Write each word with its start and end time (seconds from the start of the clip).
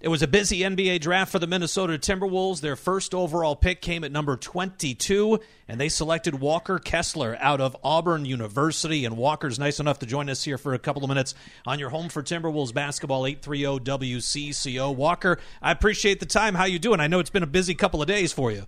It 0.00 0.08
was 0.08 0.22
a 0.22 0.26
busy 0.26 0.60
NBA 0.60 1.02
draft 1.02 1.30
for 1.30 1.38
the 1.38 1.46
Minnesota 1.46 1.98
Timberwolves. 1.98 2.62
Their 2.62 2.74
first 2.74 3.14
overall 3.14 3.54
pick 3.54 3.82
came 3.82 4.02
at 4.02 4.10
number 4.10 4.34
22, 4.34 5.38
and 5.68 5.78
they 5.78 5.90
selected 5.90 6.40
Walker 6.40 6.78
Kessler 6.78 7.36
out 7.38 7.60
of 7.60 7.76
Auburn 7.84 8.24
University. 8.24 9.04
And 9.04 9.18
Walker's 9.18 9.58
nice 9.58 9.78
enough 9.78 9.98
to 9.98 10.06
join 10.06 10.30
us 10.30 10.42
here 10.42 10.56
for 10.56 10.72
a 10.72 10.78
couple 10.78 11.04
of 11.04 11.10
minutes 11.10 11.34
on 11.66 11.78
your 11.78 11.90
home 11.90 12.08
for 12.08 12.22
Timberwolves 12.22 12.72
basketball 12.72 13.26
830 13.26 13.84
WCCO. 13.84 14.96
Walker, 14.96 15.38
I 15.60 15.70
appreciate 15.70 16.18
the 16.18 16.24
time. 16.24 16.54
How 16.54 16.64
you 16.64 16.78
doing? 16.78 16.98
I 16.98 17.06
know 17.06 17.18
it's 17.18 17.28
been 17.28 17.42
a 17.42 17.46
busy 17.46 17.74
couple 17.74 18.00
of 18.00 18.08
days 18.08 18.32
for 18.32 18.50
you. 18.50 18.64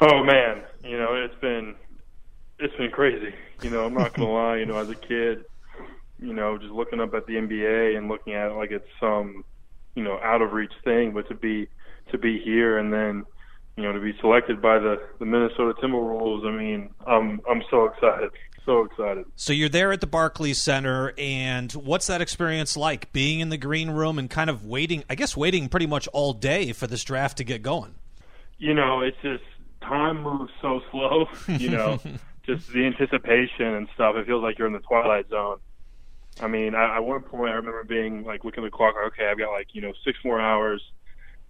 Oh 0.00 0.24
man, 0.24 0.64
you 0.82 0.98
know 0.98 1.14
it's 1.14 1.40
been 1.40 1.76
it's 2.58 2.74
been 2.74 2.90
crazy. 2.90 3.32
You 3.62 3.70
know, 3.70 3.84
I'm 3.84 3.94
not 3.94 4.12
gonna 4.14 4.28
lie. 4.28 4.56
You 4.56 4.66
know, 4.66 4.78
as 4.78 4.90
a 4.90 4.96
kid, 4.96 5.44
you 6.18 6.32
know, 6.32 6.58
just 6.58 6.72
looking 6.72 6.98
up 7.00 7.14
at 7.14 7.26
the 7.26 7.34
NBA 7.34 7.96
and 7.96 8.08
looking 8.08 8.32
at 8.32 8.50
it 8.50 8.54
like 8.54 8.72
it's 8.72 8.88
some 8.98 9.44
you 9.94 10.02
know 10.02 10.18
out 10.22 10.42
of 10.42 10.52
reach 10.52 10.72
thing, 10.84 11.12
but 11.12 11.28
to 11.28 11.34
be 11.34 11.68
to 12.10 12.18
be 12.18 12.40
here 12.40 12.78
and 12.78 12.92
then 12.92 13.24
you 13.76 13.82
know 13.82 13.92
to 13.92 14.00
be 14.00 14.12
selected 14.20 14.60
by 14.60 14.78
the 14.78 15.00
the 15.18 15.24
Minnesota 15.24 15.74
Timberwolves, 15.82 16.46
I 16.46 16.56
mean, 16.56 16.90
I'm 17.06 17.40
I'm 17.50 17.62
so 17.70 17.86
excited. 17.86 18.30
So 18.64 18.84
excited. 18.84 19.26
So 19.36 19.52
you're 19.52 19.68
there 19.68 19.92
at 19.92 20.00
the 20.00 20.06
Barclays 20.06 20.58
Center, 20.58 21.12
and 21.18 21.70
what's 21.72 22.06
that 22.06 22.22
experience 22.22 22.78
like? 22.78 23.12
Being 23.12 23.40
in 23.40 23.50
the 23.50 23.58
green 23.58 23.90
room 23.90 24.18
and 24.18 24.30
kind 24.30 24.48
of 24.48 24.64
waiting, 24.64 25.04
I 25.10 25.16
guess, 25.16 25.36
waiting 25.36 25.68
pretty 25.68 25.86
much 25.86 26.08
all 26.14 26.32
day 26.32 26.72
for 26.72 26.86
this 26.86 27.04
draft 27.04 27.36
to 27.38 27.44
get 27.44 27.62
going. 27.62 27.94
You 28.56 28.72
know, 28.72 29.02
it's 29.02 29.18
just 29.20 29.44
time 29.82 30.22
moves 30.22 30.50
so 30.62 30.80
slow. 30.90 31.26
You 31.48 31.68
know, 31.68 32.00
just 32.46 32.72
the 32.72 32.86
anticipation 32.86 33.66
and 33.66 33.86
stuff. 33.94 34.16
It 34.16 34.26
feels 34.26 34.42
like 34.42 34.58
you're 34.58 34.66
in 34.66 34.72
the 34.72 34.80
twilight 34.80 35.28
zone. 35.28 35.58
I 36.40 36.48
mean, 36.48 36.74
I, 36.74 36.96
at 36.96 37.04
one 37.04 37.22
point 37.22 37.52
I 37.52 37.56
remember 37.56 37.84
being 37.84 38.24
like 38.24 38.44
looking 38.44 38.64
at 38.64 38.70
the 38.70 38.76
clock. 38.76 38.94
Okay, 39.08 39.26
I've 39.26 39.38
got 39.38 39.52
like 39.52 39.68
you 39.72 39.80
know 39.80 39.92
six 40.04 40.18
more 40.24 40.40
hours, 40.40 40.82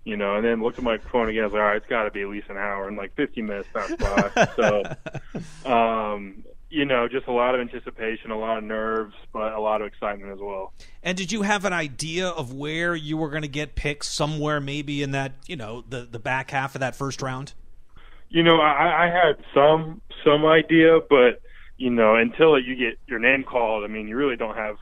you 0.04 0.16
know, 0.16 0.36
and 0.36 0.44
then 0.44 0.62
looked 0.62 0.78
at 0.78 0.84
my 0.84 0.98
phone 0.98 1.28
again. 1.28 1.42
I 1.42 1.46
was 1.46 1.52
like, 1.54 1.60
all 1.60 1.66
right, 1.66 1.76
it's 1.76 1.86
got 1.86 2.04
to 2.04 2.10
be 2.10 2.22
at 2.22 2.28
least 2.28 2.50
an 2.50 2.56
hour, 2.56 2.88
and 2.88 2.96
like 2.96 3.14
50 3.16 3.42
minutes 3.42 3.68
passed 3.72 3.98
by. 3.98 4.48
so, 5.64 5.70
um, 5.70 6.44
you 6.68 6.84
know, 6.84 7.08
just 7.08 7.26
a 7.26 7.32
lot 7.32 7.54
of 7.54 7.60
anticipation, 7.60 8.30
a 8.30 8.38
lot 8.38 8.58
of 8.58 8.64
nerves, 8.64 9.14
but 9.32 9.52
a 9.52 9.60
lot 9.60 9.80
of 9.80 9.86
excitement 9.86 10.32
as 10.32 10.40
well. 10.40 10.72
And 11.02 11.16
did 11.16 11.32
you 11.32 11.42
have 11.42 11.64
an 11.64 11.72
idea 11.72 12.28
of 12.28 12.52
where 12.52 12.94
you 12.94 13.16
were 13.16 13.30
going 13.30 13.42
to 13.42 13.48
get 13.48 13.74
picked? 13.74 14.04
Somewhere 14.04 14.60
maybe 14.60 15.02
in 15.02 15.12
that 15.12 15.32
you 15.46 15.56
know 15.56 15.84
the 15.88 16.02
the 16.02 16.18
back 16.18 16.50
half 16.50 16.74
of 16.74 16.80
that 16.80 16.94
first 16.94 17.22
round. 17.22 17.54
You 18.28 18.42
know, 18.42 18.56
I, 18.60 19.04
I 19.04 19.06
had 19.06 19.36
some 19.54 20.02
some 20.24 20.44
idea, 20.44 20.98
but 21.08 21.40
you 21.76 21.90
know, 21.90 22.16
until 22.16 22.58
you 22.58 22.76
get 22.76 22.98
your 23.06 23.18
name 23.18 23.44
called, 23.44 23.84
I 23.84 23.88
mean, 23.88 24.08
you 24.08 24.16
really 24.16 24.36
don't 24.36 24.56
have, 24.56 24.76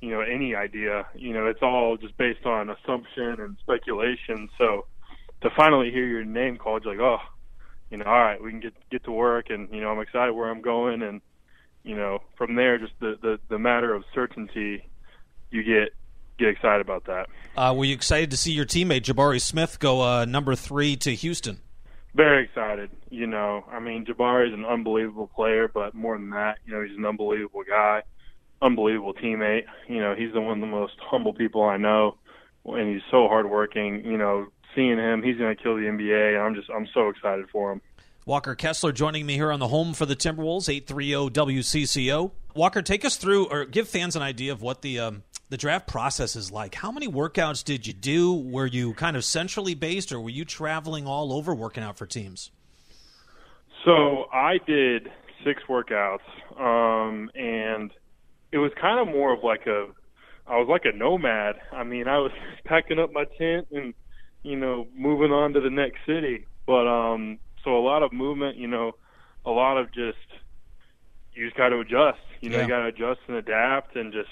you 0.00 0.10
know, 0.10 0.20
any 0.20 0.54
idea. 0.54 1.06
You 1.14 1.32
know, 1.32 1.46
it's 1.46 1.62
all 1.62 1.96
just 1.96 2.16
based 2.16 2.44
on 2.44 2.70
assumption 2.70 3.40
and 3.40 3.56
speculation. 3.60 4.48
So 4.58 4.86
to 5.42 5.50
finally 5.56 5.90
hear 5.90 6.06
your 6.06 6.24
name 6.24 6.58
called, 6.58 6.84
you're 6.84 6.94
like, 6.94 7.02
oh, 7.02 7.18
you 7.90 7.96
know, 7.96 8.04
all 8.04 8.20
right, 8.20 8.42
we 8.42 8.50
can 8.50 8.60
get 8.60 8.74
get 8.90 9.04
to 9.04 9.12
work, 9.12 9.50
and 9.50 9.68
you 9.72 9.80
know, 9.80 9.90
I'm 9.90 10.00
excited 10.00 10.32
where 10.32 10.48
I'm 10.48 10.60
going, 10.60 11.02
and 11.02 11.20
you 11.82 11.96
know, 11.96 12.20
from 12.36 12.54
there, 12.54 12.78
just 12.78 12.92
the 13.00 13.18
the, 13.20 13.40
the 13.48 13.58
matter 13.58 13.92
of 13.92 14.04
certainty, 14.14 14.88
you 15.50 15.62
get 15.64 15.92
get 16.38 16.48
excited 16.48 16.80
about 16.80 17.06
that. 17.06 17.28
Uh, 17.56 17.74
were 17.76 17.84
you 17.84 17.94
excited 17.94 18.30
to 18.30 18.36
see 18.36 18.52
your 18.52 18.64
teammate 18.64 19.02
Jabari 19.02 19.40
Smith 19.40 19.78
go 19.80 20.02
uh, 20.02 20.24
number 20.24 20.54
three 20.54 20.96
to 20.96 21.14
Houston? 21.14 21.60
Very 22.14 22.44
excited. 22.44 22.90
You 23.08 23.26
know, 23.26 23.64
I 23.70 23.78
mean, 23.78 24.04
Jabari 24.04 24.48
is 24.48 24.54
an 24.54 24.64
unbelievable 24.64 25.28
player, 25.28 25.68
but 25.68 25.94
more 25.94 26.18
than 26.18 26.30
that, 26.30 26.58
you 26.66 26.72
know, 26.72 26.82
he's 26.82 26.96
an 26.96 27.06
unbelievable 27.06 27.62
guy, 27.68 28.02
unbelievable 28.60 29.14
teammate. 29.14 29.64
You 29.88 30.00
know, 30.00 30.14
he's 30.16 30.32
the 30.32 30.40
one 30.40 30.54
of 30.54 30.60
the 30.60 30.66
most 30.66 30.94
humble 31.00 31.32
people 31.32 31.62
I 31.62 31.76
know, 31.76 32.16
and 32.64 32.92
he's 32.92 33.02
so 33.10 33.28
hardworking. 33.28 34.04
You 34.04 34.18
know, 34.18 34.48
seeing 34.74 34.98
him, 34.98 35.22
he's 35.22 35.38
going 35.38 35.56
to 35.56 35.62
kill 35.62 35.76
the 35.76 35.82
NBA, 35.82 36.34
and 36.34 36.42
I'm 36.42 36.54
just, 36.54 36.68
I'm 36.70 36.88
so 36.92 37.08
excited 37.08 37.46
for 37.50 37.72
him. 37.72 37.80
Walker 38.26 38.54
Kessler 38.54 38.92
joining 38.92 39.24
me 39.24 39.34
here 39.34 39.50
on 39.50 39.60
the 39.60 39.68
home 39.68 39.94
for 39.94 40.06
the 40.06 40.16
Timberwolves, 40.16 40.68
830 40.68 41.30
WCCO. 41.30 42.32
Walker, 42.54 42.82
take 42.82 43.04
us 43.04 43.16
through 43.16 43.46
or 43.46 43.64
give 43.64 43.88
fans 43.88 44.16
an 44.16 44.22
idea 44.22 44.52
of 44.52 44.62
what 44.62 44.82
the 44.82 44.98
um, 44.98 45.22
the 45.50 45.56
draft 45.56 45.86
process 45.86 46.36
is 46.36 46.50
like. 46.50 46.74
How 46.74 46.92
many 46.92 47.08
workouts 47.08 47.64
did 47.64 47.86
you 47.86 47.92
do? 47.92 48.32
Were 48.34 48.66
you 48.66 48.94
kind 48.94 49.16
of 49.16 49.24
centrally 49.24 49.74
based, 49.74 50.12
or 50.12 50.20
were 50.20 50.30
you 50.30 50.44
traveling 50.44 51.06
all 51.06 51.32
over 51.32 51.54
working 51.54 51.82
out 51.82 51.98
for 51.98 52.06
teams? 52.06 52.50
So 53.84 54.26
I 54.32 54.58
did 54.66 55.10
six 55.44 55.62
workouts, 55.68 56.18
um, 56.58 57.30
and 57.34 57.90
it 58.52 58.58
was 58.58 58.72
kind 58.80 59.00
of 59.00 59.14
more 59.14 59.32
of 59.32 59.42
like 59.42 59.66
a, 59.66 59.86
I 60.46 60.58
was 60.58 60.68
like 60.68 60.84
a 60.84 60.96
nomad. 60.96 61.56
I 61.72 61.84
mean, 61.84 62.08
I 62.08 62.18
was 62.18 62.32
packing 62.64 62.98
up 62.98 63.12
my 63.12 63.24
tent 63.38 63.68
and, 63.72 63.94
you 64.42 64.56
know, 64.56 64.86
moving 64.96 65.32
on 65.32 65.52
to 65.54 65.60
the 65.60 65.70
next 65.70 65.98
city. 66.06 66.46
But 66.66 66.86
um, 66.86 67.38
so 67.64 67.76
a 67.76 67.82
lot 67.82 68.02
of 68.02 68.12
movement, 68.12 68.56
you 68.56 68.66
know, 68.66 68.92
a 69.44 69.50
lot 69.50 69.78
of 69.78 69.92
just, 69.92 70.18
you 71.34 71.46
just 71.46 71.56
got 71.56 71.70
to 71.70 71.78
adjust. 71.80 72.18
You 72.40 72.50
know, 72.50 72.56
yeah. 72.56 72.62
you 72.62 72.68
got 72.68 72.80
to 72.80 72.86
adjust 72.86 73.20
and 73.28 73.36
adapt 73.36 73.96
and 73.96 74.12
just 74.12 74.30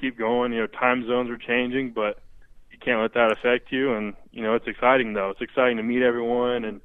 keep 0.00 0.18
going. 0.18 0.52
You 0.52 0.60
know, 0.60 0.66
time 0.66 1.06
zones 1.06 1.30
are 1.30 1.38
changing, 1.38 1.90
but 1.90 2.18
you 2.70 2.78
can't 2.78 3.00
let 3.00 3.14
that 3.14 3.32
affect 3.32 3.72
you. 3.72 3.94
And 3.94 4.14
you 4.32 4.42
know, 4.42 4.54
it's 4.54 4.66
exciting 4.66 5.14
though. 5.14 5.30
It's 5.30 5.40
exciting 5.40 5.78
to 5.78 5.82
meet 5.82 6.02
everyone 6.02 6.64
and 6.64 6.80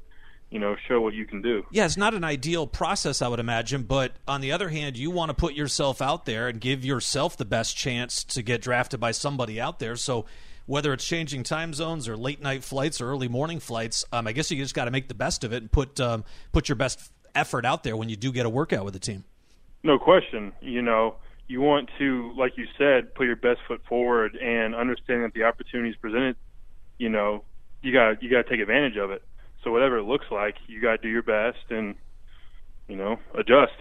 you 0.50 0.60
know 0.60 0.76
show 0.88 1.02
what 1.02 1.14
you 1.14 1.26
can 1.26 1.42
do. 1.42 1.66
Yeah, 1.72 1.86
it's 1.86 1.98
not 1.98 2.14
an 2.14 2.24
ideal 2.24 2.68
process, 2.68 3.22
I 3.22 3.28
would 3.28 3.40
imagine, 3.40 3.84
but 3.84 4.14
on 4.28 4.42
the 4.42 4.52
other 4.52 4.70
hand, 4.70 4.98
you 4.98 5.12
want 5.12 5.30
to 5.30 5.34
put 5.34 5.54
yourself 5.54 6.02
out 6.02 6.26
there 6.26 6.48
and 6.48 6.60
give 6.60 6.86
yourself 6.86 7.38
the 7.38 7.46
best 7.46 7.76
chance 7.76 8.24
to 8.26 8.42
get 8.42 8.62
drafted 8.62 9.00
by 9.00 9.12
somebody 9.12 9.60
out 9.60 9.80
there. 9.80 9.96
So. 9.96 10.26
Whether 10.68 10.94
it's 10.94 11.06
changing 11.06 11.44
time 11.44 11.74
zones 11.74 12.08
or 12.08 12.16
late 12.16 12.42
night 12.42 12.64
flights 12.64 13.02
or 13.02 13.10
early 13.10 13.28
morning 13.28 13.60
flights, 13.60 14.06
um, 14.14 14.28
I 14.28 14.32
guess 14.32 14.52
you 14.52 14.58
just 14.58 14.76
got 14.76 14.86
to 14.86 14.92
make 14.92 15.10
the 15.10 15.16
best 15.16 15.44
of 15.44 15.52
it 15.52 15.58
and 15.58 15.70
put 15.70 16.00
um, 16.00 16.24
put 16.54 16.70
your 16.70 16.78
best 16.78 17.12
effort 17.36 17.66
out 17.66 17.84
there 17.84 17.98
when 17.98 18.10
you 18.10 18.16
do 18.16 18.32
get 18.32 18.46
a 18.46 18.50
workout 18.50 18.86
with 18.86 18.94
the 18.94 19.00
team. 19.00 19.26
No 19.84 19.98
question. 19.98 20.54
You 20.62 20.82
know, 20.82 21.16
you 21.48 21.62
want 21.62 21.90
to, 21.98 22.34
like 22.38 22.58
you 22.58 22.66
said, 22.78 23.14
put 23.16 23.26
your 23.26 23.36
best 23.36 23.60
foot 23.68 23.82
forward 23.88 24.36
and 24.36 24.76
understand 24.76 25.24
that 25.24 25.34
the 25.34 25.44
opportunities 25.44 25.96
presented, 25.96 26.36
you 26.98 27.10
know, 27.10 27.44
you 27.82 27.92
got 27.92 28.22
you 28.22 28.30
got 28.30 28.44
to 28.44 28.50
take 28.50 28.60
advantage 28.60 28.98
of 28.98 29.12
it. 29.12 29.24
So 29.64 29.72
whatever 29.72 29.98
it 29.98 30.04
looks 30.04 30.26
like, 30.32 30.56
you 30.68 30.82
got 30.82 30.92
to 30.92 30.98
do 30.98 31.10
your 31.10 31.24
best 31.24 31.60
and 31.70 31.96
you 32.88 32.96
know 32.96 33.18
adjust. 33.36 33.74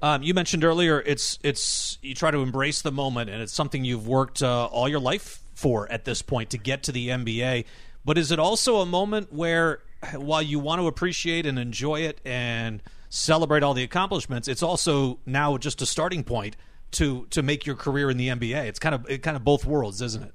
Um, 0.00 0.22
you 0.22 0.34
mentioned 0.34 0.64
earlier 0.64 1.00
it's 1.00 1.38
it's 1.42 1.98
you 2.02 2.14
try 2.14 2.30
to 2.30 2.38
embrace 2.38 2.82
the 2.82 2.92
moment, 2.92 3.30
and 3.30 3.42
it's 3.42 3.52
something 3.52 3.84
you've 3.84 4.06
worked 4.06 4.42
uh, 4.42 4.66
all 4.66 4.88
your 4.88 5.00
life 5.00 5.42
for 5.54 5.90
at 5.90 6.04
this 6.04 6.22
point 6.22 6.50
to 6.50 6.58
get 6.58 6.84
to 6.84 6.92
the 6.92 7.08
NBA. 7.08 7.64
But 8.04 8.18
is 8.18 8.32
it 8.32 8.38
also 8.38 8.78
a 8.78 8.86
moment 8.86 9.32
where, 9.32 9.80
while 10.14 10.42
you 10.42 10.58
want 10.58 10.80
to 10.80 10.88
appreciate 10.88 11.46
and 11.46 11.58
enjoy 11.58 12.00
it 12.00 12.20
and 12.24 12.82
celebrate 13.12 13.62
all 13.62 13.74
the 13.74 13.84
accomplishments, 13.84 14.48
it's 14.48 14.62
also 14.62 15.18
now 15.26 15.58
just 15.58 15.82
a 15.82 15.86
starting 15.86 16.24
point 16.24 16.56
to 16.92 17.26
to 17.30 17.42
make 17.42 17.66
your 17.66 17.76
career 17.76 18.10
in 18.10 18.16
the 18.16 18.28
NBA. 18.28 18.64
It's 18.64 18.78
kind 18.78 18.94
of 18.94 19.08
it 19.08 19.22
kind 19.22 19.36
of 19.36 19.44
both 19.44 19.64
worlds, 19.64 20.00
isn't 20.00 20.22
it? 20.22 20.32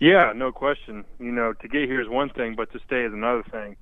Yeah, 0.00 0.32
no 0.34 0.50
question. 0.50 1.04
You 1.20 1.30
know, 1.30 1.52
to 1.52 1.68
get 1.68 1.82
here 1.82 2.00
is 2.00 2.08
one 2.08 2.30
thing, 2.30 2.54
but 2.56 2.72
to 2.72 2.80
stay 2.86 3.04
is 3.04 3.12
another 3.12 3.44
thing. 3.44 3.76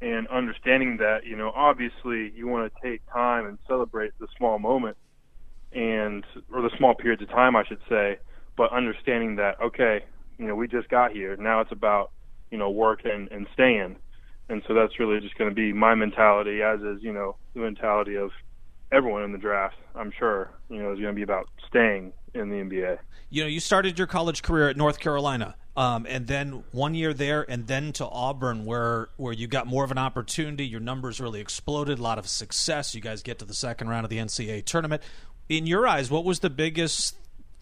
And 0.00 0.28
understanding 0.28 0.98
that, 0.98 1.26
you 1.26 1.36
know, 1.36 1.50
obviously 1.54 2.30
you 2.34 2.46
want 2.46 2.72
to 2.72 2.80
take 2.80 3.02
time 3.12 3.46
and 3.46 3.58
celebrate 3.66 4.12
the 4.18 4.28
small 4.36 4.58
moment 4.58 4.96
and 5.72 6.24
or 6.52 6.62
the 6.62 6.70
small 6.78 6.94
periods 6.94 7.22
of 7.22 7.28
time, 7.28 7.56
I 7.56 7.64
should 7.64 7.80
say, 7.88 8.18
but 8.56 8.72
understanding 8.72 9.36
that 9.36 9.60
okay, 9.60 10.04
you 10.38 10.46
know, 10.46 10.54
we 10.54 10.68
just 10.68 10.88
got 10.88 11.10
here. 11.10 11.36
Now 11.36 11.60
it's 11.60 11.72
about, 11.72 12.12
you 12.50 12.58
know, 12.58 12.70
work 12.70 13.04
and, 13.04 13.28
and 13.32 13.48
staying. 13.52 13.96
And 14.48 14.62
so 14.66 14.74
that's 14.74 14.98
really 14.98 15.20
just 15.20 15.36
going 15.36 15.50
to 15.50 15.54
be 15.54 15.72
my 15.72 15.94
mentality, 15.94 16.62
as 16.62 16.80
is, 16.80 17.02
you 17.02 17.12
know, 17.12 17.36
the 17.54 17.60
mentality 17.60 18.16
of 18.16 18.30
everyone 18.92 19.22
in 19.22 19.32
the 19.32 19.38
draft, 19.38 19.76
I'm 19.94 20.12
sure, 20.16 20.50
you 20.70 20.82
know, 20.82 20.92
is 20.92 21.00
going 21.00 21.12
to 21.12 21.16
be 21.16 21.22
about 21.22 21.48
staying 21.66 22.12
in 22.34 22.50
the 22.50 22.56
NBA. 22.56 22.98
You 23.30 23.42
know, 23.42 23.48
you 23.48 23.60
started 23.60 23.98
your 23.98 24.06
college 24.06 24.42
career 24.42 24.68
at 24.68 24.76
North 24.76 25.00
Carolina, 25.00 25.56
um, 25.76 26.06
and 26.08 26.26
then 26.26 26.62
one 26.70 26.94
year 26.94 27.12
there, 27.12 27.44
and 27.50 27.66
then 27.66 27.92
to 27.94 28.06
Auburn, 28.06 28.64
where 28.64 29.08
where 29.16 29.32
you 29.32 29.48
got 29.48 29.66
more 29.66 29.82
of 29.82 29.90
an 29.90 29.98
opportunity. 29.98 30.64
Your 30.64 30.80
numbers 30.80 31.20
really 31.20 31.40
exploded, 31.40 31.98
a 31.98 32.02
lot 32.02 32.18
of 32.18 32.28
success. 32.28 32.94
You 32.94 33.00
guys 33.00 33.22
get 33.22 33.40
to 33.40 33.44
the 33.44 33.54
second 33.54 33.88
round 33.88 34.04
of 34.04 34.10
the 34.10 34.18
NCAA 34.18 34.64
tournament. 34.64 35.02
In 35.48 35.66
your 35.66 35.86
eyes, 35.86 36.10
what 36.10 36.24
was 36.24 36.40
the 36.40 36.50
biggest 36.50 37.16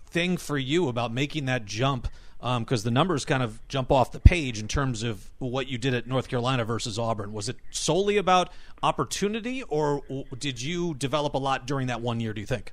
thing 0.06 0.36
for 0.36 0.58
you 0.58 0.88
about 0.88 1.12
making 1.12 1.46
that 1.46 1.64
jump 1.64 2.08
because 2.44 2.84
um, 2.84 2.84
the 2.84 2.90
numbers 2.90 3.24
kind 3.24 3.42
of 3.42 3.66
jump 3.68 3.90
off 3.90 4.12
the 4.12 4.20
page 4.20 4.60
in 4.60 4.68
terms 4.68 5.02
of 5.02 5.30
what 5.38 5.66
you 5.66 5.78
did 5.78 5.94
at 5.94 6.06
North 6.06 6.28
Carolina 6.28 6.62
versus 6.62 6.98
Auburn. 6.98 7.32
Was 7.32 7.48
it 7.48 7.56
solely 7.70 8.18
about 8.18 8.50
opportunity, 8.82 9.62
or 9.62 10.02
did 10.38 10.60
you 10.60 10.92
develop 10.92 11.32
a 11.32 11.38
lot 11.38 11.66
during 11.66 11.86
that 11.86 12.02
one 12.02 12.20
year? 12.20 12.34
Do 12.34 12.42
you 12.42 12.46
think? 12.46 12.72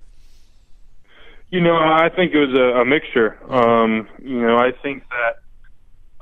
You 1.52 1.62
know, 1.62 1.78
I 1.78 2.10
think 2.14 2.34
it 2.34 2.40
was 2.40 2.54
a, 2.54 2.82
a 2.82 2.86
mixture. 2.86 3.38
Um, 3.50 4.10
you 4.22 4.42
know, 4.42 4.58
I 4.58 4.72
think 4.84 5.04
that 5.10 5.40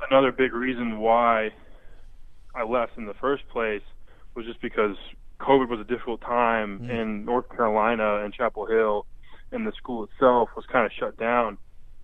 another 0.08 0.30
big 0.30 0.52
reason 0.52 1.00
why 1.00 1.50
I 2.54 2.62
left 2.62 2.98
in 2.98 3.06
the 3.06 3.14
first 3.14 3.48
place 3.48 3.82
was 4.36 4.46
just 4.46 4.60
because 4.60 4.96
COVID 5.40 5.68
was 5.68 5.80
a 5.80 5.84
difficult 5.84 6.20
time 6.20 6.78
mm-hmm. 6.78 6.90
in 6.90 7.24
North 7.24 7.48
Carolina 7.48 8.22
and 8.22 8.32
Chapel 8.32 8.66
Hill, 8.66 9.06
and 9.50 9.66
the 9.66 9.72
school 9.72 10.04
itself 10.04 10.50
was 10.54 10.66
kind 10.66 10.86
of 10.86 10.92
shut 10.92 11.16
down. 11.16 11.58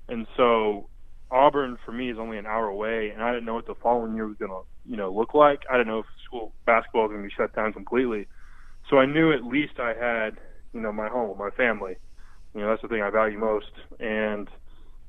And 0.09 0.27
so 0.37 0.89
Auburn 1.31 1.77
for 1.85 1.93
me 1.93 2.11
is 2.11 2.19
only 2.19 2.39
an 2.39 2.47
hour 2.47 2.67
away, 2.67 3.11
and 3.13 3.23
I 3.23 3.33
didn't 3.33 3.47
know 3.47 3.55
what 3.55 3.67
the 3.67 3.75
following 3.83 4.15
year 4.15 4.27
was 4.27 4.37
going 4.39 4.51
to, 4.51 4.63
you 4.89 4.97
know, 4.97 5.13
look 5.13 5.35
like. 5.35 5.61
I 5.71 5.77
didn't 5.77 5.89
know 5.89 6.01
if 6.01 6.07
school 6.25 6.53
basketball 6.67 7.03
was 7.03 7.11
going 7.11 7.23
to 7.23 7.29
be 7.29 7.35
shut 7.37 7.55
down 7.55 7.73
completely. 7.73 8.29
So 8.89 8.99
I 8.99 9.07
knew 9.07 9.33
at 9.33 9.45
least 9.45 9.81
I 9.81 9.89
had, 9.89 10.39
you 10.73 10.81
know, 10.81 10.93
my 10.93 11.09
home, 11.09 11.37
my 11.39 11.51
family. 11.51 11.97
You 12.55 12.61
know, 12.61 12.71
that's 12.71 12.83
the 12.83 12.89
thing 12.89 13.03
I 13.03 13.11
value 13.11 13.39
most, 13.39 13.73
and 13.99 14.49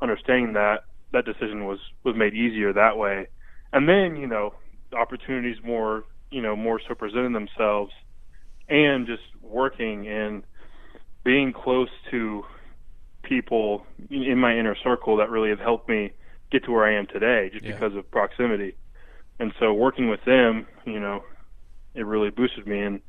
understanding 0.01 0.53
that 0.53 0.81
that 1.13 1.25
decision 1.25 1.65
was 1.65 1.79
was 2.03 2.15
made 2.17 2.33
easier 2.33 2.73
that 2.73 2.97
way. 2.97 3.27
And 3.71 3.87
then, 3.87 4.17
you 4.17 4.27
know, 4.27 4.53
opportunities 4.97 5.57
more, 5.63 6.03
you 6.31 6.41
know, 6.41 6.55
more 6.55 6.81
so 6.87 6.95
presenting 6.95 7.33
themselves, 7.33 7.91
and 8.67 9.05
just 9.05 9.23
working 9.41 10.07
and 10.07 10.43
being 11.23 11.53
close 11.53 11.89
to 12.11 12.43
people 13.27 13.85
in 14.09 14.37
my 14.37 14.57
inner 14.57 14.75
circle 14.83 15.17
that 15.17 15.29
really 15.29 15.49
have 15.49 15.59
helped 15.59 15.89
me 15.89 16.11
get 16.51 16.63
to 16.65 16.71
where 16.71 16.85
I 16.85 16.97
am 16.97 17.07
today, 17.07 17.49
just 17.51 17.65
yeah. 17.65 17.73
because 17.73 17.95
of 17.95 18.09
proximity. 18.09 18.75
And 19.39 19.53
so, 19.59 19.73
working 19.73 20.09
with 20.09 20.23
them, 20.25 20.65
you 20.85 20.99
know, 20.99 21.23
it 21.93 22.05
really 22.05 22.29
boosted 22.29 22.65
me. 22.65 22.81
And 22.81 23.01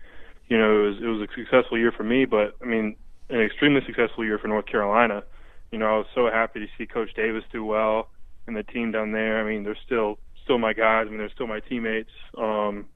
you 0.49 0.59
know, 0.59 0.85
it 0.85 0.88
was 0.88 0.97
it 1.03 1.06
was 1.06 1.29
a 1.29 1.35
successful 1.35 1.79
year 1.79 1.93
for 1.93 2.05
me, 2.05 2.25
but 2.25 2.56
I 2.62 2.67
mean, 2.67 2.97
an 3.29 3.41
extremely 3.41 3.81
successful 3.87 4.25
year 4.25 4.38
for 4.38 4.49
North 4.49 4.67
Carolina 4.67 5.23
you 5.70 5.79
know, 5.79 5.87
I 5.87 5.97
was 5.99 6.06
so 6.15 6.29
happy 6.32 6.61
to 6.61 6.67
see 6.76 6.87
Coach 6.87 7.15
Davis 7.15 7.44
do 7.53 7.65
well 7.65 8.09
and 8.47 8.56
the 8.56 8.62
team 8.62 8.93
down 8.93 9.12
there. 9.12 9.41
I 9.41 9.49
mean, 9.49 9.65
they're 9.65 9.79
still 9.85 10.19
still 10.43 10.59
my 10.59 10.73
guys. 10.73 11.05
I 11.06 11.11
mean, 11.11 11.19
they're 11.19 11.31
still 11.35 11.47
my 11.47 11.61
teammates. 11.61 12.11
Um, 12.37 12.87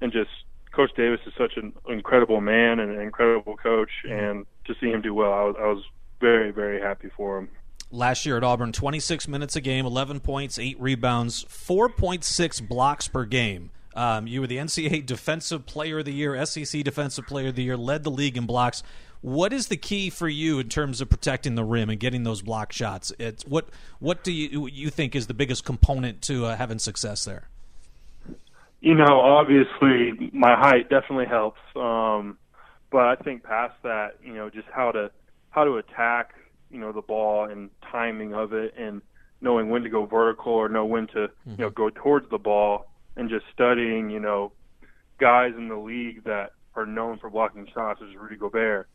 and 0.00 0.12
just 0.12 0.30
Coach 0.72 0.90
Davis 0.96 1.20
is 1.26 1.32
such 1.38 1.52
an 1.56 1.72
incredible 1.88 2.40
man 2.40 2.80
and 2.80 2.90
an 2.90 3.00
incredible 3.00 3.56
coach, 3.56 3.90
and 4.08 4.44
to 4.66 4.74
see 4.80 4.88
him 4.88 5.00
do 5.00 5.14
well, 5.14 5.32
I 5.32 5.44
was, 5.44 5.56
I 5.58 5.66
was 5.66 5.84
very 6.20 6.50
very 6.50 6.80
happy 6.80 7.08
for 7.16 7.38
him. 7.38 7.48
Last 7.90 8.26
year 8.26 8.36
at 8.36 8.42
Auburn, 8.42 8.72
26 8.72 9.28
minutes 9.28 9.54
a 9.54 9.60
game, 9.60 9.86
11 9.86 10.18
points, 10.18 10.58
8 10.58 10.80
rebounds, 10.80 11.44
4.6 11.44 12.68
blocks 12.68 13.06
per 13.06 13.24
game. 13.24 13.70
Um, 13.94 14.26
you 14.26 14.40
were 14.40 14.48
the 14.48 14.56
NCAA 14.56 15.06
Defensive 15.06 15.66
Player 15.66 16.00
of 16.00 16.04
the 16.04 16.12
Year, 16.12 16.44
SEC 16.44 16.82
Defensive 16.82 17.26
Player 17.26 17.48
of 17.48 17.54
the 17.54 17.62
Year, 17.62 17.76
led 17.76 18.02
the 18.02 18.10
league 18.10 18.36
in 18.36 18.44
blocks. 18.44 18.82
What 19.22 19.52
is 19.52 19.68
the 19.68 19.76
key 19.76 20.10
for 20.10 20.28
you 20.28 20.58
in 20.58 20.68
terms 20.68 21.00
of 21.00 21.08
protecting 21.08 21.54
the 21.54 21.64
rim 21.64 21.88
and 21.88 21.98
getting 21.98 22.22
those 22.22 22.42
block 22.42 22.72
shots? 22.72 23.12
It's 23.18 23.44
what 23.46 23.68
what 23.98 24.22
do 24.22 24.32
you 24.32 24.66
you 24.66 24.90
think 24.90 25.16
is 25.16 25.26
the 25.26 25.34
biggest 25.34 25.64
component 25.64 26.20
to 26.22 26.44
uh, 26.44 26.56
having 26.56 26.78
success 26.78 27.24
there? 27.24 27.48
You 28.80 28.94
know, 28.94 29.20
obviously 29.20 30.30
my 30.32 30.54
height 30.54 30.90
definitely 30.90 31.26
helps, 31.26 31.60
um, 31.74 32.36
but 32.92 33.06
I 33.06 33.16
think 33.16 33.42
past 33.42 33.74
that, 33.82 34.18
you 34.22 34.34
know, 34.34 34.50
just 34.50 34.68
how 34.70 34.92
to 34.92 35.10
how 35.56 35.64
to 35.64 35.78
attack, 35.78 36.34
you 36.70 36.78
know, 36.78 36.92
the 36.92 37.00
ball 37.00 37.50
and 37.50 37.70
timing 37.90 38.34
of 38.34 38.52
it, 38.52 38.74
and 38.78 39.02
knowing 39.40 39.70
when 39.70 39.82
to 39.82 39.88
go 39.88 40.06
vertical 40.06 40.52
or 40.52 40.68
know 40.68 40.84
when 40.84 41.06
to 41.08 41.14
mm-hmm. 41.14 41.50
you 41.52 41.56
know 41.56 41.70
go 41.70 41.90
towards 41.90 42.28
the 42.30 42.38
ball, 42.38 42.86
and 43.16 43.28
just 43.30 43.46
studying, 43.52 44.10
you 44.10 44.20
know, 44.20 44.52
guys 45.18 45.52
in 45.56 45.68
the 45.68 45.76
league 45.76 46.22
that 46.24 46.52
are 46.74 46.86
known 46.86 47.18
for 47.18 47.30
blocking 47.30 47.66
shots, 47.72 48.00
as 48.06 48.14
Rudy 48.14 48.36
Gobert 48.36 48.86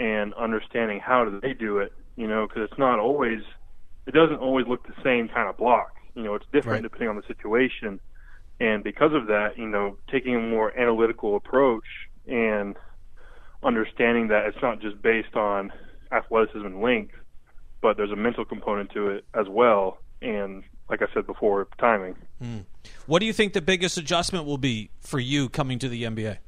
and 0.00 0.34
understanding 0.34 1.00
how 1.00 1.24
do 1.24 1.40
they 1.40 1.54
do 1.54 1.78
it, 1.78 1.92
you 2.16 2.26
know, 2.26 2.46
because 2.46 2.68
it's 2.70 2.78
not 2.78 2.98
always, 2.98 3.40
it 4.06 4.14
doesn't 4.14 4.38
always 4.38 4.66
look 4.66 4.86
the 4.86 4.94
same 5.02 5.28
kind 5.28 5.48
of 5.48 5.56
block. 5.56 5.92
You 6.14 6.22
know, 6.22 6.34
it's 6.34 6.46
different 6.52 6.82
right. 6.82 6.82
depending 6.82 7.08
on 7.08 7.16
the 7.16 7.26
situation. 7.26 8.00
And 8.60 8.82
because 8.82 9.12
of 9.12 9.26
that, 9.26 9.56
you 9.56 9.66
know, 9.66 9.96
taking 10.10 10.34
a 10.34 10.40
more 10.40 10.76
analytical 10.76 11.36
approach 11.36 11.84
and 12.26 12.76
understanding 13.62 14.28
that 14.28 14.46
it's 14.46 14.58
not 14.62 14.80
just 14.80 15.00
based 15.02 15.34
on 15.34 15.72
athleticism 16.12 16.64
and 16.64 16.80
length, 16.80 17.14
but 17.80 17.96
there's 17.96 18.10
a 18.10 18.16
mental 18.16 18.44
component 18.44 18.90
to 18.92 19.08
it 19.08 19.24
as 19.34 19.48
well. 19.48 19.98
And 20.20 20.62
like 20.88 21.02
I 21.02 21.06
said 21.14 21.26
before, 21.26 21.68
timing. 21.78 22.16
Mm. 22.42 22.64
What 23.06 23.20
do 23.20 23.26
you 23.26 23.32
think 23.32 23.52
the 23.52 23.62
biggest 23.62 23.98
adjustment 23.98 24.46
will 24.46 24.58
be 24.58 24.90
for 25.00 25.18
you 25.18 25.48
coming 25.48 25.78
to 25.78 25.88
the 25.88 26.04
NBA? 26.04 26.38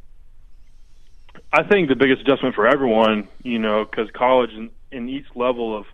I 1.52 1.62
think 1.64 1.88
the 1.88 1.96
biggest 1.96 2.22
adjustment 2.22 2.54
for 2.54 2.66
everyone, 2.66 3.28
you 3.42 3.58
know, 3.58 3.84
because 3.84 4.10
college 4.12 4.50
in, 4.50 4.70
in 4.90 5.08
each 5.08 5.26
level 5.34 5.76
of, 5.76 5.86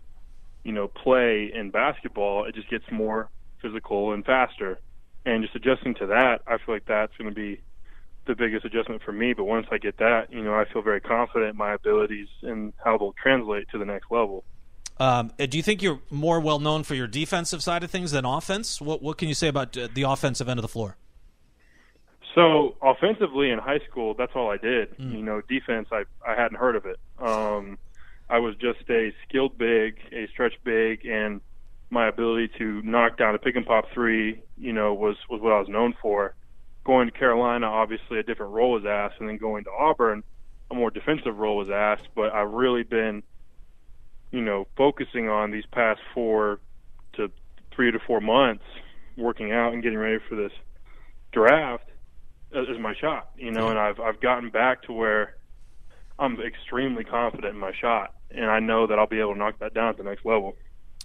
you 0.64 0.72
know, 0.72 0.88
play 0.88 1.50
in 1.52 1.70
basketball, 1.70 2.44
it 2.44 2.54
just 2.54 2.68
gets 2.70 2.84
more 2.90 3.28
physical 3.60 4.12
and 4.12 4.24
faster. 4.24 4.78
And 5.24 5.42
just 5.42 5.56
adjusting 5.56 5.94
to 5.96 6.06
that, 6.06 6.42
I 6.46 6.58
feel 6.58 6.74
like 6.74 6.86
that's 6.86 7.16
going 7.16 7.30
to 7.30 7.34
be 7.34 7.60
the 8.26 8.34
biggest 8.34 8.64
adjustment 8.64 9.02
for 9.02 9.12
me. 9.12 9.32
But 9.32 9.44
once 9.44 9.66
I 9.70 9.78
get 9.78 9.98
that, 9.98 10.32
you 10.32 10.42
know, 10.42 10.54
I 10.54 10.64
feel 10.70 10.82
very 10.82 11.00
confident 11.00 11.50
in 11.50 11.56
my 11.56 11.74
abilities 11.74 12.28
and 12.42 12.72
how 12.84 12.98
they'll 12.98 13.14
translate 13.20 13.68
to 13.70 13.78
the 13.78 13.84
next 13.84 14.10
level. 14.10 14.44
Um, 14.98 15.32
do 15.36 15.56
you 15.56 15.62
think 15.62 15.82
you're 15.82 16.00
more 16.10 16.40
well 16.40 16.58
known 16.58 16.82
for 16.82 16.94
your 16.94 17.06
defensive 17.06 17.62
side 17.62 17.84
of 17.84 17.90
things 17.90 18.12
than 18.12 18.24
offense? 18.24 18.80
What 18.80 19.02
What 19.02 19.18
can 19.18 19.28
you 19.28 19.34
say 19.34 19.48
about 19.48 19.76
uh, 19.76 19.88
the 19.92 20.02
offensive 20.02 20.48
end 20.48 20.58
of 20.58 20.62
the 20.62 20.68
floor? 20.68 20.96
So 22.34 22.76
offensively 22.82 23.50
in 23.50 23.58
high 23.58 23.80
school, 23.90 24.14
that's 24.14 24.32
all 24.34 24.50
I 24.50 24.56
did. 24.56 24.96
Mm. 24.98 25.12
You 25.12 25.22
know, 25.22 25.42
defense, 25.48 25.88
I 25.92 26.04
I 26.26 26.34
hadn't 26.34 26.58
heard 26.58 26.76
of 26.76 26.86
it. 26.86 26.98
Um, 27.18 27.78
I 28.28 28.38
was 28.38 28.56
just 28.56 28.88
a 28.90 29.12
skilled 29.26 29.56
big, 29.56 29.98
a 30.12 30.26
stretch 30.32 30.54
big, 30.64 31.04
and 31.06 31.40
my 31.90 32.08
ability 32.08 32.50
to 32.58 32.82
knock 32.82 33.16
down 33.16 33.34
a 33.34 33.38
pick 33.38 33.54
and 33.54 33.64
pop 33.64 33.84
three, 33.92 34.42
you 34.56 34.72
know, 34.72 34.94
was 34.94 35.16
was 35.28 35.40
what 35.40 35.52
I 35.52 35.58
was 35.58 35.68
known 35.68 35.94
for. 36.00 36.34
Going 36.86 37.08
to 37.08 37.12
Carolina, 37.12 37.66
obviously 37.66 38.20
a 38.20 38.22
different 38.22 38.52
role 38.52 38.70
was 38.70 38.86
asked, 38.86 39.16
and 39.18 39.28
then 39.28 39.38
going 39.38 39.64
to 39.64 39.70
Auburn, 39.70 40.22
a 40.70 40.74
more 40.74 40.90
defensive 40.90 41.36
role 41.36 41.56
was 41.56 41.68
asked. 41.68 42.06
But 42.14 42.32
I've 42.32 42.52
really 42.52 42.84
been, 42.84 43.24
you 44.30 44.40
know, 44.40 44.68
focusing 44.76 45.28
on 45.28 45.50
these 45.50 45.66
past 45.72 46.00
four 46.14 46.60
to 47.14 47.32
three 47.74 47.90
to 47.90 47.98
four 48.06 48.20
months, 48.20 48.62
working 49.16 49.50
out 49.50 49.72
and 49.72 49.82
getting 49.82 49.98
ready 49.98 50.20
for 50.28 50.36
this 50.36 50.52
draft 51.32 51.90
is 52.52 52.78
my 52.78 52.94
shot, 52.94 53.30
you 53.36 53.50
know, 53.50 53.68
and 53.68 53.78
I've 53.78 54.00
I've 54.00 54.20
gotten 54.20 54.50
back 54.50 54.82
to 54.84 54.92
where 54.92 55.36
I'm 56.18 56.40
extremely 56.40 57.04
confident 57.04 57.54
in 57.54 57.60
my 57.60 57.72
shot, 57.72 58.14
and 58.30 58.46
I 58.46 58.60
know 58.60 58.86
that 58.86 58.98
I'll 58.98 59.06
be 59.06 59.20
able 59.20 59.32
to 59.34 59.38
knock 59.38 59.58
that 59.58 59.74
down 59.74 59.88
at 59.88 59.96
the 59.96 60.04
next 60.04 60.24
level. 60.24 60.56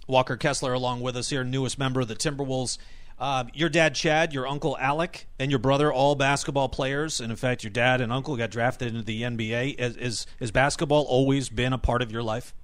Walker 0.06 0.36
Kessler, 0.36 0.72
along 0.72 1.00
with 1.00 1.16
us 1.16 1.30
here, 1.30 1.44
newest 1.44 1.78
member 1.78 2.00
of 2.00 2.08
the 2.08 2.14
Timberwolves. 2.14 2.78
Uh, 3.18 3.44
your 3.54 3.68
dad 3.68 3.94
Chad, 3.94 4.32
your 4.32 4.46
uncle 4.46 4.76
Alec, 4.78 5.28
and 5.38 5.50
your 5.50 5.58
brother 5.58 5.92
all 5.92 6.14
basketball 6.14 6.68
players, 6.68 7.20
and 7.20 7.30
in 7.30 7.36
fact, 7.36 7.62
your 7.62 7.70
dad 7.70 8.00
and 8.00 8.12
uncle 8.12 8.36
got 8.36 8.50
drafted 8.50 8.88
into 8.88 9.02
the 9.02 9.22
NBA. 9.22 9.78
Is 9.78 9.96
is, 9.96 10.26
is 10.40 10.50
basketball 10.50 11.04
always 11.04 11.48
been 11.48 11.72
a 11.72 11.78
part 11.78 12.02
of 12.02 12.10
your 12.10 12.22
life? 12.22 12.54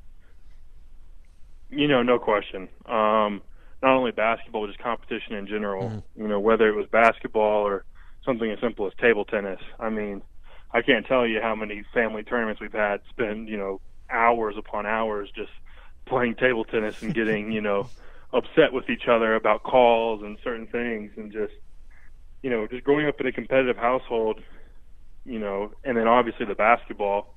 You 1.70 1.86
know, 1.86 2.02
no 2.02 2.18
question. 2.18 2.68
Um, 2.86 3.42
not 3.82 3.96
only 3.96 4.10
basketball, 4.10 4.62
but 4.62 4.68
just 4.68 4.80
competition 4.80 5.34
in 5.34 5.46
general. 5.46 5.84
Mm-hmm. 5.84 6.22
You 6.22 6.28
know, 6.28 6.40
whether 6.40 6.68
it 6.68 6.74
was 6.74 6.86
basketball 6.86 7.66
or 7.66 7.84
something 8.24 8.50
as 8.50 8.58
simple 8.60 8.86
as 8.86 8.92
table 9.00 9.24
tennis. 9.24 9.60
I 9.78 9.90
mean, 9.90 10.22
I 10.72 10.82
can't 10.82 11.06
tell 11.06 11.26
you 11.26 11.40
how 11.40 11.54
many 11.54 11.84
family 11.94 12.22
tournaments 12.22 12.60
we've 12.60 12.72
had 12.72 13.00
spend, 13.08 13.48
you 13.48 13.56
know, 13.56 13.80
hours 14.10 14.56
upon 14.58 14.86
hours 14.86 15.30
just 15.34 15.50
playing 16.06 16.34
table 16.34 16.64
tennis 16.64 17.02
and 17.02 17.14
getting, 17.14 17.52
you 17.52 17.60
know, 17.60 17.88
upset 18.32 18.72
with 18.72 18.88
each 18.90 19.08
other 19.10 19.34
about 19.34 19.62
calls 19.62 20.22
and 20.22 20.38
certain 20.44 20.66
things 20.68 21.10
and 21.16 21.32
just 21.32 21.52
you 22.42 22.50
know, 22.50 22.66
just 22.68 22.84
growing 22.84 23.06
up 23.08 23.16
in 23.20 23.26
a 23.26 23.32
competitive 23.32 23.76
household, 23.76 24.40
you 25.24 25.38
know, 25.38 25.72
and 25.84 25.96
then 25.96 26.06
obviously 26.06 26.46
the 26.46 26.54
basketball, 26.54 27.34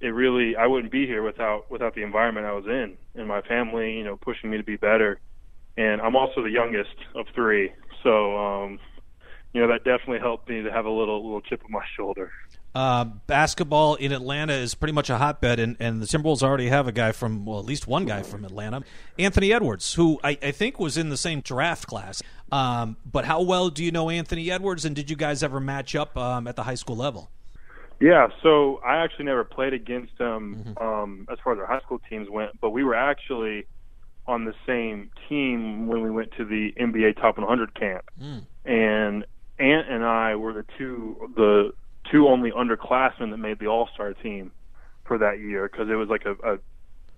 it 0.00 0.08
really 0.08 0.56
I 0.56 0.66
wouldn't 0.66 0.92
be 0.92 1.06
here 1.06 1.22
without 1.22 1.70
without 1.70 1.94
the 1.94 2.02
environment 2.02 2.46
I 2.46 2.52
was 2.52 2.64
in 2.66 2.96
and 3.14 3.28
my 3.28 3.42
family, 3.42 3.92
you 3.92 4.04
know, 4.04 4.18
pushing 4.22 4.50
me 4.50 4.56
to 4.56 4.64
be 4.64 4.76
better. 4.76 5.20
And 5.76 6.00
I'm 6.00 6.16
also 6.16 6.42
the 6.42 6.50
youngest 6.50 6.94
of 7.14 7.26
three. 7.34 7.70
So 8.02 8.36
um 8.36 8.78
you 9.52 9.60
know 9.60 9.68
that 9.68 9.84
definitely 9.84 10.20
helped 10.20 10.48
me 10.48 10.62
to 10.62 10.72
have 10.72 10.86
a 10.86 10.90
little 10.90 11.24
little 11.24 11.42
chip 11.42 11.60
on 11.64 11.72
my 11.72 11.84
shoulder. 11.96 12.30
Uh, 12.72 13.04
basketball 13.04 13.96
in 13.96 14.12
Atlanta 14.12 14.52
is 14.52 14.74
pretty 14.74 14.92
much 14.92 15.10
a 15.10 15.18
hotbed, 15.18 15.58
and, 15.58 15.76
and 15.80 16.00
the 16.00 16.06
Timberwolves 16.06 16.42
already 16.42 16.68
have 16.68 16.86
a 16.86 16.92
guy 16.92 17.10
from, 17.10 17.44
well, 17.44 17.58
at 17.58 17.64
least 17.64 17.88
one 17.88 18.04
guy 18.04 18.22
from 18.22 18.44
Atlanta, 18.44 18.82
Anthony 19.18 19.52
Edwards, 19.52 19.94
who 19.94 20.20
I, 20.22 20.38
I 20.40 20.52
think 20.52 20.78
was 20.78 20.96
in 20.96 21.08
the 21.08 21.16
same 21.16 21.40
draft 21.40 21.88
class. 21.88 22.22
Um, 22.52 22.96
but 23.04 23.24
how 23.24 23.42
well 23.42 23.70
do 23.70 23.84
you 23.84 23.90
know 23.90 24.08
Anthony 24.08 24.50
Edwards, 24.50 24.84
and 24.84 24.94
did 24.94 25.10
you 25.10 25.16
guys 25.16 25.42
ever 25.42 25.58
match 25.58 25.96
up 25.96 26.16
um, 26.16 26.46
at 26.46 26.54
the 26.54 26.62
high 26.62 26.74
school 26.74 26.96
level? 26.96 27.28
Yeah, 28.00 28.28
so 28.42 28.80
I 28.86 28.98
actually 28.98 29.26
never 29.26 29.44
played 29.44 29.74
against 29.74 30.18
him 30.18 30.74
mm-hmm. 30.76 30.82
um, 30.82 31.26
as 31.30 31.38
far 31.42 31.52
as 31.52 31.58
our 31.58 31.66
high 31.66 31.80
school 31.80 32.00
teams 32.08 32.30
went, 32.30 32.58
but 32.60 32.70
we 32.70 32.84
were 32.84 32.94
actually 32.94 33.66
on 34.26 34.44
the 34.44 34.54
same 34.64 35.10
team 35.28 35.86
when 35.88 36.02
we 36.02 36.10
went 36.10 36.30
to 36.36 36.44
the 36.44 36.72
NBA 36.80 37.20
Top 37.20 37.36
100 37.36 37.74
camp, 37.74 38.04
mm. 38.20 38.44
and 38.64 39.24
Ant 39.58 39.90
and 39.90 40.04
I 40.04 40.36
were 40.36 40.52
the 40.52 40.64
two 40.78 41.30
the 41.36 41.72
two 42.10 42.28
only 42.28 42.50
underclassmen 42.50 43.30
that 43.30 43.38
made 43.38 43.58
the 43.58 43.66
All 43.66 43.88
Star 43.94 44.12
team 44.14 44.52
for 45.04 45.18
that 45.18 45.40
year 45.40 45.68
because 45.70 45.88
it 45.90 45.94
was 45.94 46.08
like 46.08 46.24
a, 46.24 46.32
a 46.54 46.58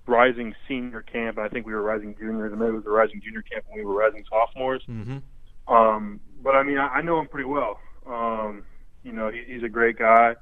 rising 0.06 0.54
senior 0.68 1.02
camp. 1.02 1.38
I 1.38 1.49
think 1.49 1.66
we 1.66 1.72
were 1.72 1.82
rising 1.82 2.14
juniors, 2.18 2.52
and 2.52 2.61
maybe 2.61 2.72
it 2.72 2.76
was 2.76 2.87
a 2.87 2.90
rising 2.90 3.20
junior 3.22 3.42
camp 3.42 3.64
when 3.68 3.78
we 3.78 3.84
were 3.84 3.94
rising 3.94 4.25
sophomores. 4.28 4.82
Mm-hmm. 4.88 5.72
Um, 5.72 6.20
but 6.42 6.54
I 6.54 6.62
mean, 6.62 6.78
I, 6.78 6.88
I 6.88 7.02
know 7.02 7.20
him 7.20 7.28
pretty 7.28 7.49
well. 7.49 7.78
Um, 8.06 8.64
you 9.02 9.12
know, 9.12 9.30
he, 9.30 9.42
he's 9.46 9.62
a 9.62 9.68
great 9.68 9.99
guy. 9.99 10.34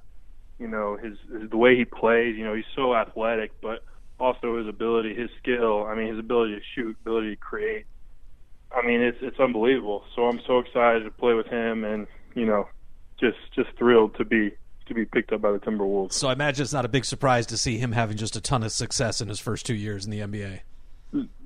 You 0.58 0.68
know, 0.68 0.96
his, 0.96 1.16
his 1.32 1.50
the 1.50 1.56
way 1.56 1.76
he 1.76 1.84
plays. 1.84 2.36
You 2.36 2.44
know, 2.44 2.54
he's 2.54 2.64
so 2.76 2.94
athletic, 2.94 3.52
but 3.60 3.84
also 4.18 4.58
his 4.58 4.68
ability, 4.68 5.14
his 5.14 5.30
skill. 5.42 5.84
I 5.84 5.94
mean, 5.94 6.08
his 6.08 6.18
ability 6.18 6.54
to 6.54 6.60
shoot, 6.74 6.96
ability 7.00 7.30
to 7.30 7.36
create. 7.36 7.86
I 8.72 8.86
mean, 8.86 9.00
it's 9.00 9.18
it's 9.20 9.40
unbelievable. 9.40 10.04
So 10.14 10.26
I'm 10.26 10.40
so 10.46 10.58
excited 10.58 11.04
to 11.04 11.10
play 11.10 11.34
with 11.34 11.46
him, 11.46 11.84
and 11.84 12.06
you 12.34 12.46
know, 12.46 12.68
just 13.20 13.38
just 13.54 13.68
thrilled 13.76 14.16
to 14.16 14.24
be 14.24 14.52
to 14.86 14.94
be 14.94 15.04
picked 15.04 15.32
up 15.32 15.40
by 15.40 15.52
the 15.52 15.58
Timberwolves. 15.58 16.12
So 16.12 16.28
I 16.28 16.32
imagine 16.32 16.62
it's 16.64 16.72
not 16.72 16.84
a 16.84 16.88
big 16.88 17.04
surprise 17.04 17.46
to 17.46 17.56
see 17.56 17.78
him 17.78 17.92
having 17.92 18.16
just 18.16 18.34
a 18.36 18.40
ton 18.40 18.62
of 18.62 18.72
success 18.72 19.20
in 19.20 19.28
his 19.28 19.38
first 19.38 19.64
two 19.64 19.74
years 19.74 20.04
in 20.04 20.10
the 20.10 20.20
NBA. 20.20 20.60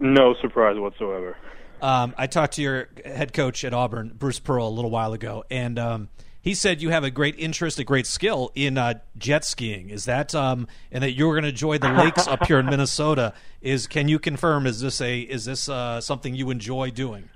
No 0.00 0.34
surprise 0.40 0.78
whatsoever. 0.78 1.36
Um, 1.82 2.14
I 2.16 2.26
talked 2.26 2.54
to 2.54 2.62
your 2.62 2.88
head 3.04 3.32
coach 3.32 3.64
at 3.64 3.74
Auburn, 3.74 4.12
Bruce 4.18 4.38
Pearl, 4.38 4.66
a 4.66 4.70
little 4.70 4.90
while 4.90 5.12
ago, 5.12 5.44
and 5.50 5.78
um, 5.78 6.08
he 6.40 6.54
said 6.54 6.80
you 6.80 6.90
have 6.90 7.04
a 7.04 7.10
great 7.10 7.38
interest, 7.38 7.78
a 7.78 7.84
great 7.84 8.06
skill 8.06 8.52
in 8.54 8.78
uh, 8.78 8.94
jet 9.16 9.44
skiing. 9.44 9.90
Is 9.90 10.04
that 10.04 10.34
um, 10.34 10.68
and 10.92 11.02
that 11.02 11.12
you're 11.12 11.32
going 11.32 11.42
to 11.42 11.48
enjoy 11.48 11.78
the 11.78 11.90
lakes 11.90 12.26
up 12.26 12.46
here 12.46 12.58
in 12.58 12.66
Minnesota? 12.70 13.34
Is 13.60 13.86
can 13.86 14.08
you 14.08 14.18
confirm? 14.18 14.66
Is 14.66 14.80
this 14.80 15.00
a 15.00 15.20
is 15.20 15.46
this 15.46 15.68
uh, 15.68 16.00
something 16.00 16.34
you 16.34 16.50
enjoy 16.50 16.90
doing? 16.90 17.28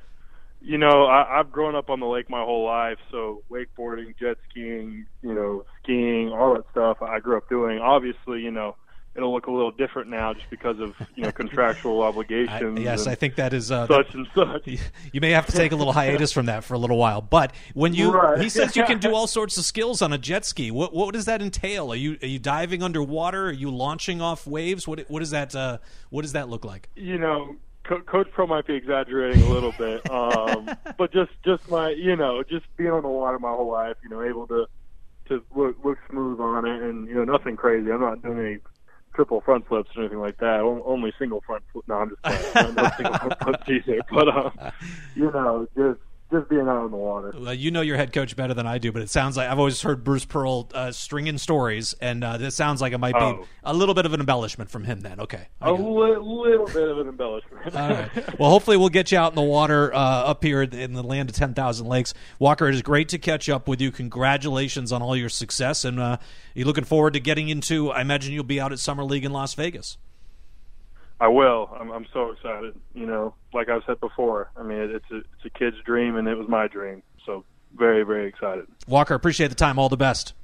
You 0.60 0.78
know, 0.78 1.04
I, 1.04 1.38
I've 1.38 1.52
grown 1.52 1.76
up 1.76 1.88
on 1.88 2.00
the 2.00 2.06
lake 2.06 2.28
my 2.28 2.42
whole 2.42 2.64
life, 2.64 2.98
so 3.10 3.42
wakeboarding, 3.50 4.18
jet 4.18 4.38
skiing, 4.50 5.06
you 5.22 5.34
know, 5.34 5.64
skiing, 5.82 6.30
all 6.30 6.54
that 6.54 6.64
stuff 6.72 7.00
I 7.00 7.20
grew 7.20 7.36
up 7.36 7.48
doing. 7.48 7.78
Obviously, 7.78 8.40
you 8.42 8.50
know, 8.50 8.74
it'll 9.18 9.32
look 9.32 9.46
a 9.46 9.50
little 9.50 9.72
different 9.72 10.08
now 10.08 10.32
just 10.32 10.48
because 10.48 10.78
of 10.78 10.94
you 11.14 11.24
know 11.24 11.32
contractual 11.32 12.02
obligations. 12.08 12.78
I, 12.78 12.82
yes, 12.82 13.06
I 13.06 13.14
think 13.14 13.34
that 13.34 13.52
is 13.52 13.70
uh, 13.70 13.86
such 13.86 14.14
and 14.14 14.26
such. 14.34 14.68
You 15.12 15.20
may 15.20 15.30
have 15.30 15.46
to 15.46 15.52
take 15.52 15.72
a 15.72 15.76
little 15.76 15.92
hiatus 15.92 16.32
from 16.32 16.46
that 16.46 16.64
for 16.64 16.74
a 16.74 16.78
little 16.78 16.98
while. 16.98 17.20
But 17.20 17.52
when 17.74 17.94
you 17.94 18.12
right. 18.12 18.40
he 18.40 18.48
says 18.48 18.76
you 18.76 18.84
can 18.84 18.98
do 18.98 19.14
all 19.14 19.26
sorts 19.26 19.58
of 19.58 19.64
skills 19.64 20.00
on 20.00 20.12
a 20.12 20.18
jet 20.18 20.44
ski. 20.44 20.70
What 20.70 20.94
what 20.94 21.12
does 21.12 21.24
that 21.26 21.42
entail? 21.42 21.92
Are 21.92 21.96
you 21.96 22.16
are 22.22 22.28
you 22.28 22.38
diving 22.38 22.82
underwater? 22.82 23.48
Are 23.48 23.52
you 23.52 23.70
launching 23.70 24.20
off 24.22 24.46
waves? 24.46 24.86
What 24.86 25.00
what 25.08 25.20
does 25.20 25.30
that 25.30 25.54
uh, 25.54 25.78
what 26.10 26.22
does 26.22 26.32
that 26.32 26.48
look 26.48 26.64
like? 26.64 26.88
You 26.94 27.18
know. 27.18 27.56
Co- 27.88 28.02
Coach 28.02 28.28
Pearl 28.34 28.46
might 28.46 28.66
be 28.66 28.74
exaggerating 28.74 29.42
a 29.42 29.48
little 29.48 29.72
bit, 29.72 30.00
um, 30.10 30.68
but 30.98 31.12
just 31.12 31.30
just 31.44 31.62
my 31.68 31.90
you 31.90 32.16
know 32.16 32.42
just 32.48 32.66
being 32.76 32.90
on 32.90 33.02
the 33.02 33.08
water 33.08 33.38
my 33.38 33.50
whole 33.50 33.70
life, 33.70 33.96
you 34.02 34.10
know, 34.10 34.22
able 34.22 34.46
to 34.48 34.66
to 35.28 35.42
look 35.54 35.76
look 35.84 35.98
smooth 36.10 36.40
on 36.40 36.66
it, 36.66 36.82
and 36.82 37.08
you 37.08 37.14
know 37.14 37.24
nothing 37.24 37.56
crazy. 37.56 37.90
I'm 37.90 38.00
not 38.00 38.22
doing 38.22 38.38
any 38.38 38.58
triple 39.14 39.40
front 39.40 39.66
flips 39.66 39.90
or 39.96 40.02
anything 40.02 40.20
like 40.20 40.36
that. 40.38 40.60
Only 40.60 41.12
single 41.18 41.42
front 41.46 41.64
flip. 41.72 41.84
No, 41.88 41.96
I'm 41.96 42.10
just 42.10 42.22
playing. 42.22 42.74
no 42.74 42.90
single 42.96 43.18
front 43.18 43.42
flips 43.42 43.68
either. 43.68 44.00
But 44.12 44.28
um, 44.28 44.52
you 45.14 45.30
know, 45.32 45.66
just 45.76 46.00
just 46.30 46.48
being 46.48 46.68
out 46.68 46.84
in 46.84 46.90
the 46.90 46.96
water. 46.96 47.32
Well, 47.38 47.54
you 47.54 47.70
know 47.70 47.80
your 47.80 47.96
head 47.96 48.12
coach 48.12 48.36
better 48.36 48.52
than 48.52 48.66
I 48.66 48.78
do, 48.78 48.92
but 48.92 49.02
it 49.02 49.08
sounds 49.08 49.36
like 49.36 49.48
I've 49.48 49.58
always 49.58 49.80
heard 49.80 50.04
Bruce 50.04 50.24
Pearl 50.24 50.68
uh, 50.74 50.92
stringing 50.92 51.38
stories, 51.38 51.94
and 52.00 52.22
uh, 52.22 52.36
this 52.36 52.54
sounds 52.54 52.80
like 52.80 52.92
it 52.92 52.98
might 52.98 53.14
be 53.14 53.20
oh. 53.20 53.46
a 53.64 53.72
little 53.72 53.94
bit 53.94 54.04
of 54.04 54.12
an 54.12 54.20
embellishment 54.20 54.70
from 54.70 54.84
him. 54.84 55.00
Then, 55.00 55.20
okay, 55.20 55.48
a 55.60 55.72
li- 55.72 56.16
little 56.16 56.66
bit 56.66 56.88
of 56.88 56.98
an 56.98 57.08
embellishment. 57.08 57.74
All 57.74 57.88
right. 57.88 58.38
Well, 58.38 58.50
hopefully 58.50 58.76
we'll 58.76 58.88
get 58.90 59.10
you 59.10 59.18
out 59.18 59.32
in 59.32 59.36
the 59.36 59.42
water 59.42 59.92
uh, 59.94 59.98
up 59.98 60.44
here 60.44 60.62
in 60.62 60.92
the 60.92 61.02
land 61.02 61.30
of 61.30 61.34
ten 61.34 61.54
thousand 61.54 61.86
lakes. 61.86 62.12
Walker, 62.38 62.68
it 62.68 62.74
is 62.74 62.82
great 62.82 63.08
to 63.10 63.18
catch 63.18 63.48
up 63.48 63.66
with 63.66 63.80
you. 63.80 63.90
Congratulations 63.90 64.92
on 64.92 65.02
all 65.02 65.16
your 65.16 65.30
success, 65.30 65.84
and 65.84 65.98
uh, 65.98 66.18
you 66.54 66.64
looking 66.64 66.84
forward 66.84 67.14
to 67.14 67.20
getting 67.20 67.48
into. 67.48 67.90
I 67.90 68.02
imagine 68.02 68.34
you'll 68.34 68.44
be 68.44 68.60
out 68.60 68.72
at 68.72 68.78
Summer 68.78 69.04
League 69.04 69.24
in 69.24 69.32
Las 69.32 69.54
Vegas. 69.54 69.96
I 71.20 71.28
will. 71.28 71.68
I'm, 71.78 71.90
I'm 71.90 72.06
so 72.12 72.30
excited. 72.30 72.74
You 72.94 73.06
know, 73.06 73.34
like 73.52 73.68
I've 73.68 73.82
said 73.86 74.00
before, 74.00 74.50
I 74.56 74.62
mean, 74.62 74.78
it's 74.78 75.10
a, 75.10 75.16
it's 75.16 75.44
a 75.44 75.50
kid's 75.50 75.76
dream, 75.84 76.16
and 76.16 76.28
it 76.28 76.36
was 76.36 76.48
my 76.48 76.68
dream. 76.68 77.02
So 77.26 77.44
very, 77.76 78.04
very 78.04 78.28
excited. 78.28 78.66
Walker, 78.86 79.14
appreciate 79.14 79.48
the 79.48 79.56
time. 79.56 79.78
All 79.78 79.88
the 79.88 79.96
best. 79.96 80.34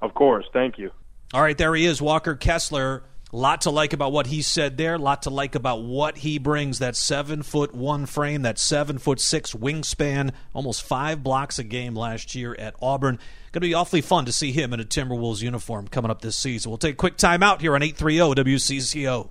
Of 0.00 0.14
course. 0.14 0.46
Thank 0.52 0.78
you. 0.78 0.90
All 1.34 1.42
right, 1.42 1.56
there 1.56 1.74
he 1.74 1.86
is, 1.86 2.02
Walker 2.02 2.34
Kessler. 2.34 3.04
Lot 3.34 3.62
to 3.62 3.70
like 3.70 3.94
about 3.94 4.12
what 4.12 4.26
he 4.26 4.42
said 4.42 4.76
there. 4.76 4.98
Lot 4.98 5.22
to 5.22 5.30
like 5.30 5.54
about 5.54 5.82
what 5.82 6.18
he 6.18 6.38
brings. 6.38 6.80
That 6.80 6.94
seven 6.94 7.42
foot 7.42 7.74
one 7.74 8.04
frame, 8.04 8.42
that 8.42 8.58
seven 8.58 8.98
foot 8.98 9.18
six 9.18 9.54
wingspan, 9.54 10.32
almost 10.52 10.82
five 10.82 11.22
blocks 11.22 11.58
a 11.58 11.64
game 11.64 11.94
last 11.94 12.34
year 12.34 12.54
at 12.58 12.74
Auburn. 12.82 13.16
Going 13.52 13.62
to 13.62 13.68
be 13.68 13.72
awfully 13.72 14.02
fun 14.02 14.26
to 14.26 14.32
see 14.32 14.52
him 14.52 14.74
in 14.74 14.80
a 14.80 14.84
Timberwolves 14.84 15.40
uniform 15.40 15.88
coming 15.88 16.10
up 16.10 16.20
this 16.20 16.36
season. 16.36 16.70
We'll 16.70 16.76
take 16.78 16.92
a 16.92 16.96
quick 16.96 17.16
time 17.16 17.42
out 17.42 17.62
here 17.62 17.74
on 17.74 17.82
830 17.82 18.42
WCCO. 18.42 19.30